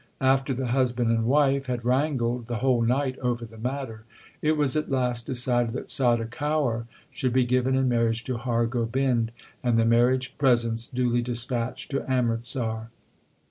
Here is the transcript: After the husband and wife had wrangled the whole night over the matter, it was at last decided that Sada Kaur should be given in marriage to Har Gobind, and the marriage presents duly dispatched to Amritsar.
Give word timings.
After 0.21 0.55
the 0.55 0.69
husband 0.73 1.11
and 1.11 1.25
wife 1.25 1.67
had 1.67 1.85
wrangled 1.85 2.47
the 2.47 2.55
whole 2.55 2.81
night 2.81 3.19
over 3.19 3.45
the 3.45 3.59
matter, 3.59 4.05
it 4.41 4.57
was 4.57 4.75
at 4.75 4.89
last 4.89 5.27
decided 5.27 5.73
that 5.75 5.91
Sada 5.91 6.25
Kaur 6.25 6.87
should 7.11 7.33
be 7.33 7.45
given 7.45 7.75
in 7.75 7.87
marriage 7.87 8.23
to 8.23 8.37
Har 8.37 8.65
Gobind, 8.65 9.31
and 9.63 9.77
the 9.77 9.85
marriage 9.85 10.35
presents 10.39 10.87
duly 10.87 11.21
dispatched 11.21 11.91
to 11.91 12.03
Amritsar. 12.11 12.89